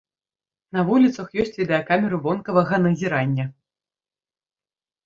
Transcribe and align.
На 0.77 0.81
вуліцах 0.87 1.27
ёсць 1.43 1.53
відэакамеры 1.61 2.17
вонкавага 2.25 2.75
назірання. 2.87 3.49